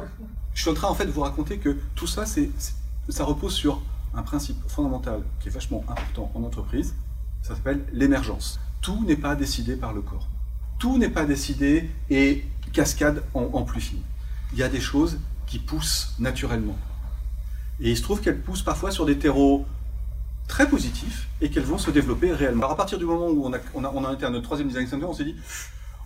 Je 0.55 0.62
suis 0.62 0.71
en 0.71 0.75
train 0.75 0.88
en 0.88 0.95
fait 0.95 1.07
de 1.07 1.11
vous 1.11 1.23
raconter 1.23 1.59
que 1.59 1.76
tout 1.97 2.07
ça, 2.07 2.26
c'est, 2.26 2.50
ça 3.09 3.25
repose 3.25 3.55
sur 3.55 3.83
un 4.14 4.23
principe 4.23 4.57
fondamental 4.69 5.23
qui 5.40 5.49
est 5.49 5.50
vachement 5.50 5.85
important 5.88 6.31
en 6.35 6.45
entreprise. 6.45 6.95
Ça 7.43 7.55
s'appelle 7.55 7.85
l'émergence. 7.93 8.61
Tout 8.83 9.05
n'est 9.05 9.17
pas 9.17 9.35
décidé 9.35 9.75
par 9.76 9.93
le 9.93 10.00
corps. 10.00 10.29
Tout 10.79 10.97
n'est 10.97 11.11
pas 11.11 11.25
décidé 11.25 11.90
et 12.09 12.45
cascade 12.73 13.23
en, 13.35 13.43
en 13.52 13.62
plus 13.62 13.81
fine. 13.81 14.02
Il 14.52 14.59
y 14.59 14.62
a 14.62 14.69
des 14.69 14.81
choses 14.81 15.19
qui 15.47 15.59
poussent 15.59 16.14
naturellement. 16.19 16.79
Et 17.81 17.90
il 17.90 17.97
se 17.97 18.02
trouve 18.02 18.21
qu'elles 18.21 18.40
poussent 18.40 18.62
parfois 18.62 18.90
sur 18.90 19.07
des 19.07 19.19
terreaux 19.19 19.67
très 20.50 20.69
positifs 20.69 21.28
et 21.40 21.49
qu'elles 21.49 21.64
vont 21.64 21.78
se 21.78 21.90
développer 21.92 22.33
réellement. 22.33 22.62
Alors 22.64 22.73
à 22.73 22.76
partir 22.76 22.99
du 22.99 23.04
moment 23.04 23.28
où 23.28 23.47
on 23.47 23.52
a, 23.54 23.59
on 23.73 23.85
a, 23.85 23.92
on 23.95 24.04
a 24.04 24.12
été 24.12 24.26
à 24.26 24.30
notre 24.30 24.45
troisième 24.45 24.69
design 24.69 24.88
center, 24.88 25.07
on 25.07 25.14
s'est 25.14 25.25
dit, 25.25 25.37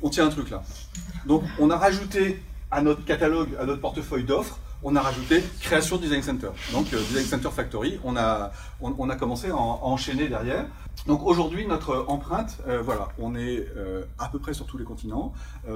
on 0.02 0.10
tient 0.10 0.26
un 0.26 0.28
truc 0.28 0.50
là. 0.50 0.62
Donc 1.26 1.42
on 1.58 1.70
a 1.70 1.76
rajouté 1.76 2.42
à 2.70 2.82
notre 2.82 3.04
catalogue, 3.04 3.48
à 3.58 3.64
notre 3.64 3.80
portefeuille 3.80 4.24
d'offres, 4.24 4.58
on 4.82 4.94
a 4.96 5.00
rajouté 5.00 5.42
création 5.62 5.96
design 5.96 6.22
center. 6.22 6.50
Donc 6.72 6.92
euh, 6.92 6.98
design 6.98 7.24
center 7.24 7.48
factory, 7.50 7.98
on 8.04 8.16
a, 8.18 8.52
on, 8.82 9.08
a 9.08 9.16
commencé 9.16 9.48
à, 9.48 9.56
enchaîner 9.56 10.28
derrière. 10.28 10.66
Donc 11.06 11.24
aujourd'hui 11.24 11.66
notre 11.66 12.04
empreinte, 12.06 12.58
euh, 12.68 12.82
voilà, 12.82 13.08
on 13.18 13.34
est 13.34 13.66
euh, 13.76 14.04
à 14.18 14.28
peu 14.28 14.38
près 14.38 14.52
sur 14.52 14.66
tous 14.66 14.76
les 14.76 14.84
continents, 14.84 15.32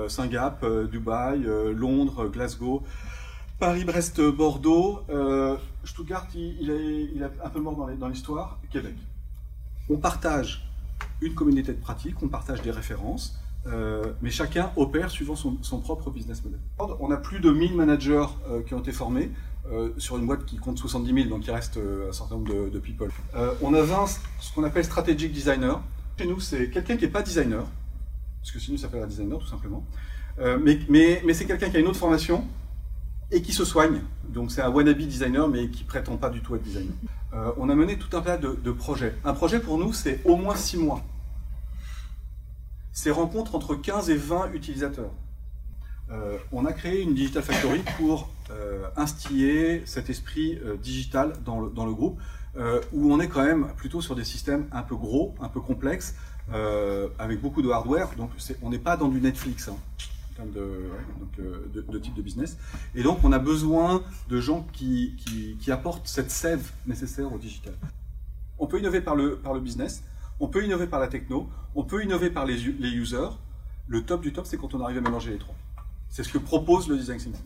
Singapour, 0.08 0.88
Dubaï, 0.92 1.40
Londres, 1.74 2.28
Glasgow. 2.28 2.82
Paris, 3.58 3.84
Brest, 3.84 4.20
Bordeaux, 4.20 5.00
euh, 5.10 5.56
Stuttgart, 5.82 6.28
il, 6.32 6.70
est, 6.70 7.22
un 7.44 7.48
peu 7.48 7.58
mort 7.60 7.88
dans 7.98 8.08
l'histoire, 8.08 8.60
Québec. 8.70 8.94
On 9.90 9.96
partage 9.96 10.70
une 11.20 11.34
communauté 11.34 11.72
de 11.72 11.80
pratiques, 11.80 12.22
on 12.22 12.28
partage 12.28 12.62
des 12.62 12.70
références, 12.70 13.36
euh, 13.66 14.12
mais 14.22 14.30
chacun 14.30 14.70
opère 14.76 15.10
suivant 15.10 15.34
son, 15.34 15.80
propre 15.80 16.10
business 16.10 16.44
model. 16.44 16.60
On 16.78 17.10
a 17.10 17.16
plus 17.16 17.40
de 17.40 17.50
1000 17.50 17.74
managers 17.74 18.26
euh, 18.48 18.62
qui 18.62 18.74
ont 18.74 18.80
été 18.80 18.92
formés 18.92 19.30
sur 19.98 20.16
une 20.16 20.24
boîte 20.24 20.46
qui 20.46 20.56
compte 20.56 20.78
70 20.78 21.12
000, 21.12 21.28
donc 21.28 21.46
il 21.46 21.50
reste 21.50 21.76
un 21.76 22.10
certain 22.10 22.36
nombre 22.36 22.70
de, 22.70 22.78
people. 22.78 23.10
on 23.60 23.74
a 23.74 23.82
20, 23.82 24.06
ce 24.40 24.54
qu'on 24.54 24.64
appelle 24.64 24.84
strategic 24.84 25.30
designer. 25.30 25.82
Chez 26.18 26.26
nous, 26.26 26.40
c'est 26.40 26.70
quelqu'un 26.70 26.96
qui 26.96 27.04
n'est 27.04 27.10
pas 27.10 27.20
designer, 27.20 27.66
parce 28.40 28.50
que 28.50 28.58
sinon 28.60 28.78
ça 28.78 28.84
s'appelle 28.84 29.02
un 29.02 29.06
designer 29.06 29.38
tout 29.38 29.46
simplement, 29.46 29.84
mais, 30.38 30.78
mais 30.88 31.34
c'est 31.34 31.44
quelqu'un 31.44 31.68
qui 31.68 31.76
a 31.76 31.80
une 31.80 31.88
autre 31.88 31.98
formation, 31.98 32.46
et 33.30 33.42
qui 33.42 33.52
se 33.52 33.64
soigne. 33.64 34.00
Donc 34.28 34.50
c'est 34.50 34.62
un 34.62 34.70
wannabe 34.70 34.98
designer, 34.98 35.48
mais 35.48 35.68
qui 35.68 35.84
prétend 35.84 36.16
pas 36.16 36.30
du 36.30 36.40
tout 36.40 36.54
être 36.56 36.62
designer. 36.62 36.92
Euh, 37.34 37.52
on 37.58 37.68
a 37.68 37.74
mené 37.74 37.98
tout 37.98 38.16
un 38.16 38.22
tas 38.22 38.38
de, 38.38 38.72
projets. 38.72 39.14
Un 39.24 39.34
projet 39.34 39.60
pour 39.60 39.78
nous, 39.78 39.92
c'est 39.92 40.20
au 40.24 40.36
moins 40.36 40.56
six 40.56 40.78
mois. 40.78 41.02
C'est 42.92 43.10
rencontres 43.10 43.54
entre 43.54 43.74
15 43.74 44.10
et 44.10 44.16
20 44.16 44.52
utilisateurs. 44.52 45.10
Euh, 46.10 46.38
on 46.52 46.64
a 46.64 46.72
créé 46.72 47.02
une 47.02 47.14
Digital 47.14 47.42
Factory 47.42 47.82
pour 47.98 48.30
euh, 48.50 48.86
instiller 48.96 49.82
cet 49.84 50.08
esprit 50.08 50.58
digital 50.82 51.34
dans 51.44 51.60
le, 51.60 51.70
dans 51.70 51.84
le 51.84 51.92
groupe, 51.92 52.18
où 52.92 53.12
on 53.12 53.20
est 53.20 53.28
quand 53.28 53.44
même 53.44 53.68
plutôt 53.76 54.00
sur 54.00 54.16
des 54.16 54.24
systèmes 54.24 54.66
un 54.72 54.82
peu 54.82 54.96
gros, 54.96 55.34
un 55.40 55.48
peu 55.48 55.60
complexes, 55.60 56.16
avec 57.18 57.40
beaucoup 57.40 57.62
de 57.62 57.68
hardware. 57.68 58.08
Donc 58.16 58.30
on 58.62 58.70
n'est 58.70 58.78
pas 58.78 58.96
dans 58.96 59.08
du 59.08 59.20
Netflix. 59.20 59.68
Hein 59.68 59.76
de, 60.46 60.90
de, 61.74 61.98
type 61.98 62.14
de 62.14 62.22
business. 62.22 62.58
Et 62.94 63.02
donc, 63.02 63.24
on 63.24 63.32
a 63.32 63.38
besoin 63.38 64.02
de 64.28 64.40
gens 64.40 64.66
qui, 64.72 65.16
qui, 65.60 65.72
apportent 65.72 66.06
cette 66.06 66.30
sève 66.30 66.70
nécessaire 66.86 67.32
au 67.32 67.38
digital. 67.38 67.74
On 68.58 68.66
peut 68.66 68.78
innover 68.78 69.00
par 69.00 69.14
le, 69.14 69.36
par 69.36 69.54
le 69.54 69.60
business, 69.60 70.02
on 70.40 70.48
peut 70.48 70.64
innover 70.64 70.86
par 70.86 71.00
la 71.00 71.08
techno, 71.08 71.48
on 71.74 71.84
peut 71.84 72.02
innover 72.02 72.30
par 72.30 72.46
les, 72.46 72.56
les 72.56 72.90
users. 72.90 73.30
Le 73.86 74.02
top 74.02 74.20
du 74.20 74.32
top, 74.32 74.46
c'est 74.46 74.56
quand 74.56 74.74
on 74.74 74.80
arrive 74.82 74.98
à 74.98 75.00
mélanger 75.00 75.30
les 75.30 75.38
trois. 75.38 75.54
C'est 76.08 76.22
ce 76.22 76.32
que 76.32 76.38
propose 76.38 76.88
le 76.88 76.96
design 76.96 77.18
thinking. 77.18 77.40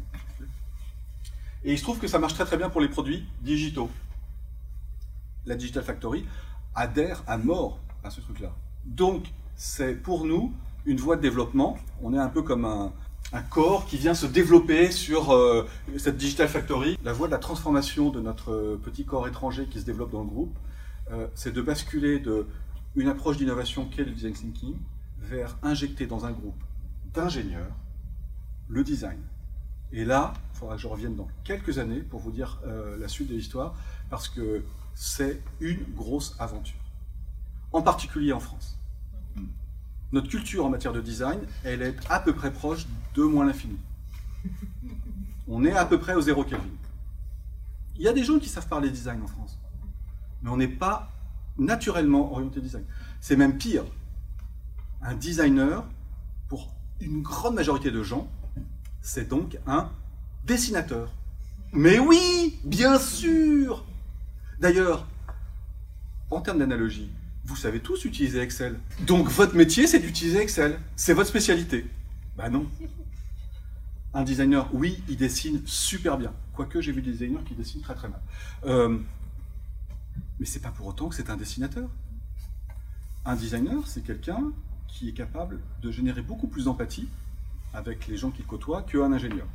Et 1.65 1.73
il 1.73 1.79
se 1.79 1.83
trouve 1.83 1.99
que 1.99 2.09
ça 2.09 2.19
marche 2.19 2.35
très 2.35 2.45
très 2.45 2.57
bien 2.57 2.71
pour 2.71 2.81
les 2.81 2.89
produits 2.89 3.25
digitaux. 3.41 3.91
La 5.47 5.55
Digital 5.55 5.83
Factory 5.83 6.25
adhère 6.75 7.23
à 7.27 7.39
mort 7.39 7.79
à 8.05 8.11
ce 8.11 8.21
truc-là. 8.21 8.53
Donc, 8.85 9.27
c'est 9.55 9.95
pour 9.95 10.25
nous 10.25 10.53
une 10.85 10.99
voie 10.99 11.17
de 11.17 11.23
développement. 11.23 11.79
On 12.03 12.15
est 12.15 12.19
un 12.19 12.29
peu 12.29 12.43
comme 12.43 12.65
un, 12.65 12.93
corps 13.49 13.87
qui 13.87 13.97
vient 13.97 14.13
se 14.13 14.27
développer 14.27 14.91
sur 14.91 15.33
euh, 15.33 15.67
cette 15.97 16.19
Digital 16.19 16.49
Factory. 16.49 16.99
La 17.03 17.15
voie 17.15 17.29
de 17.29 17.33
la 17.33 17.39
transformation 17.39 18.11
de 18.11 18.21
notre 18.21 18.79
petit 18.83 19.07
corps 19.07 19.27
étranger 19.27 19.67
qui 19.67 19.81
se 19.81 19.87
développe 19.87 20.11
dans 20.11 20.21
le 20.21 20.29
groupe, 20.29 20.55
euh, 21.11 21.27
c'est 21.35 21.53
de 21.53 21.63
basculer 21.63 22.19
de 22.19 22.47
approche 23.09 23.39
d'innovation 23.39 23.87
qu'est 23.87 24.05
le 24.05 24.11
design 24.11 24.35
thinking 24.35 24.77
vers 25.19 25.57
injecter 25.63 26.07
dans 26.07 26.27
un 26.27 26.31
groupe 26.31 26.63
d'ingénieurs 27.15 27.75
le 28.69 28.85
design. 28.85 29.19
Et 29.93 30.05
là, 30.05 30.35
il 30.53 30.59
faudra 30.59 30.77
que 30.77 30.83
je 30.83 30.87
revienne 30.89 31.17
dans 31.17 31.29
quelques 31.45 31.79
années 31.79 32.01
pour 32.01 32.21
vous 32.21 32.33
dire 32.33 32.61
euh, 32.67 32.99
la 32.99 33.09
suite 33.09 33.29
de 33.29 33.35
l'histoire, 33.35 33.75
parce 34.11 34.29
que 34.29 34.63
c'est 34.95 35.43
une 35.61 35.85
grosse 35.95 36.37
aventure, 36.39 36.81
en 37.73 37.81
particulier 37.81 38.33
en 38.33 38.41
France 38.41 38.79
notre 40.13 40.29
culture 40.29 40.65
en 40.65 40.71
matière 40.71 40.93
de 40.93 41.01
design, 41.01 41.41
elle 41.65 41.83
est 41.83 41.97
à 42.09 42.21
peu 42.21 42.35
près 42.35 42.53
proche 42.53 42.87
de 43.15 43.23
moins 43.23 43.45
l'infini. 43.45 43.79
On 45.49 45.65
est 45.65 45.73
à 45.73 45.85
peu 45.85 45.99
près 45.99 46.15
au 46.15 46.21
zéro 46.21 46.45
Kelvin. 46.45 46.65
Il 47.97 48.03
y 48.03 48.09
a 48.09 48.13
des 48.13 48.25
gens 48.25 48.39
qui 48.39 48.49
savent 48.49 48.69
parler 48.69 48.91
design 48.91 49.23
en 49.23 49.27
France, 49.27 49.59
mais 50.43 50.51
on 50.51 50.57
n'est 50.57 50.69
pas 50.69 51.11
naturellement 51.59 52.33
orienté 52.33 52.61
design. 52.61 52.85
C'est 53.21 53.37
même 53.37 53.59
pire. 53.59 53.85
Un 55.03 55.15
designer, 55.15 55.85
pour 56.49 56.69
une 57.01 57.23
grande 57.23 57.55
majorité 57.55 57.91
de 57.91 58.03
gens, 58.03 58.29
c'est 59.01 59.29
donc 59.29 59.59
un 59.67 59.91
dessinateur. 60.45 61.13
Mais 61.73 61.99
oui, 61.99 62.59
bien 62.65 62.99
sûr 62.99 63.85
D'ailleurs, 64.63 65.09
en 66.31 66.41
termes 66.41 66.61
d'analogie, 66.61 67.11
vous 67.45 67.57
savez 67.57 67.81
tous 67.81 68.05
utiliser 68.05 68.41
Excel. 68.41 68.79
Donc 69.01 69.29
votre 69.29 69.55
métier, 69.57 69.87
c'est 69.87 69.99
d'utiliser 69.99 70.41
Excel. 70.41 70.79
C'est 70.97 71.15
votre 71.15 71.29
spécialité. 71.29 71.87
Ben 72.37 72.51
non. 72.51 72.67
Un 74.15 74.23
designer, 74.23 74.69
oui, 74.73 75.03
il 75.09 75.17
dessine 75.17 75.63
super 75.65 76.19
bien. 76.19 76.33
Quoique 76.55 76.81
j'ai 76.81 76.93
vu 76.93 77.03
des 77.03 77.13
designers 77.13 77.43
qui 77.47 77.55
dessinent 77.55 77.81
très 77.81 77.95
très 77.95 78.09
mal. 78.09 78.21
Euh, 78.67 78.99
mais 80.39 80.47
c'est 80.47 80.61
pas 80.61 80.71
pour 80.71 80.87
autant 80.87 81.09
que 81.09 81.15
c'est 81.15 81.31
un 81.31 81.37
dessinateur. 81.37 81.89
Un 83.25 83.37
designer, 83.37 83.87
c'est 83.87 84.03
quelqu'un 84.03 84.53
qui 84.89 85.09
est 85.09 85.15
capable 85.15 85.61
de 85.83 85.91
générer 85.91 86.23
beaucoup 86.23 86.47
plus 86.47 86.65
d'empathie 86.65 87.09
avec 87.73 88.07
les 88.07 88.17
gens 88.17 88.31
qu'il 88.31 88.45
côtoie 88.45 88.83
qu'un 88.83 89.13
ingénieur. 89.13 89.47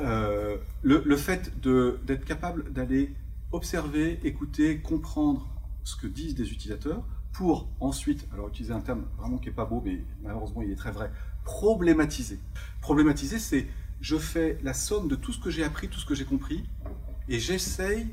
Euh, 0.00 0.56
le, 0.82 1.16
fait 1.16 1.52
d'être 1.60 2.24
capable 2.24 2.72
d'aller 2.72 3.14
observer, 3.52 4.20
écouter, 4.24 4.78
comprendre 4.78 5.48
ce 5.84 5.96
que 5.96 6.06
disent 6.06 6.34
des 6.34 6.50
utilisateurs 6.52 7.02
pour 7.32 7.68
ensuite, 7.80 8.26
alors 8.32 8.48
utiliser 8.48 8.72
un 8.72 8.80
terme 8.80 9.04
vraiment 9.18 9.38
qui 9.38 9.48
n'est 9.48 9.54
pas 9.54 9.64
beau, 9.64 9.82
mais 9.84 10.04
malheureusement 10.22 10.62
il 10.62 10.70
est 10.70 10.76
très 10.76 10.90
vrai, 10.90 11.10
problématiser. 11.44 12.38
Problématiser, 12.80 13.38
c'est 13.38 13.66
je 14.00 14.16
fais 14.16 14.58
la 14.62 14.74
somme 14.74 15.08
de 15.08 15.14
tout 15.14 15.32
ce 15.32 15.38
que 15.38 15.50
j'ai 15.50 15.62
appris, 15.62 15.88
tout 15.88 16.00
ce 16.00 16.06
que 16.06 16.14
j'ai 16.14 16.24
compris, 16.24 16.64
et 17.28 17.38
j'essaye 17.38 18.08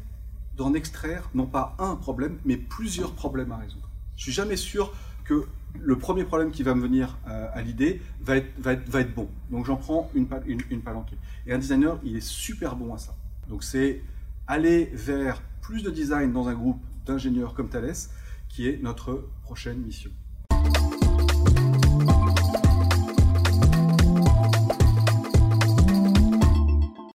d'en 0.56 0.74
extraire 0.74 1.30
non 1.34 1.46
pas 1.46 1.76
un 1.80 1.96
problème, 1.96 2.38
mais 2.46 2.58
plusieurs 2.58 3.14
problèmes 3.14 3.52
à 3.52 3.58
résoudre. 3.58 3.90
Je 4.16 4.24
suis 4.24 4.32
jamais 4.32 4.58
sûr 4.58 4.94
que 5.24 5.48
le 5.80 5.98
premier 5.98 6.24
problème 6.24 6.52
qui 6.52 6.64
va 6.64 6.74
me 6.74 6.82
venir 6.82 7.18
euh, 7.28 7.48
à 7.54 7.62
l'idée 7.62 8.02
va 8.22 8.38
être, 8.38 9.14
bon. 9.14 9.30
Donc 9.52 9.66
j'en 9.66 9.78
prends 9.78 10.10
une, 10.16 10.28
une, 10.46 10.62
une 10.70 10.82
palanquée. 10.82 11.18
Et 11.46 11.54
un 11.54 11.60
designer, 11.60 12.00
il 12.04 12.16
est 12.16 12.26
super 12.26 12.76
bon 12.76 12.94
à 12.94 12.98
ça. 12.98 13.16
Donc 13.48 13.64
c'est 13.64 14.02
aller 14.48 14.90
vers 14.94 15.42
plus 15.62 15.84
de 15.84 15.92
design 15.92 16.32
dans 16.32 16.48
un 16.48 16.54
groupe 16.54 16.82
d'ingénieurs 17.08 17.54
comme 17.54 17.70
Thales, 17.70 17.94
qui 18.50 18.68
est 18.68 18.82
notre 18.82 19.30
prochaine 19.44 19.80
mission. 19.80 20.12